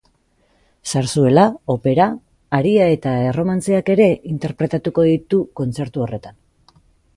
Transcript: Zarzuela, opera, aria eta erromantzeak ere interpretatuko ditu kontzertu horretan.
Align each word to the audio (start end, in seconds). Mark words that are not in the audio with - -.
Zarzuela, 0.93 1.43
opera, 1.73 2.07
aria 2.61 2.87
eta 2.95 3.13
erromantzeak 3.27 3.93
ere 3.97 4.09
interpretatuko 4.33 5.07
ditu 5.11 5.45
kontzertu 5.63 6.07
horretan. 6.07 6.43